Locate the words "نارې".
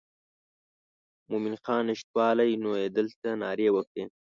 3.41-3.67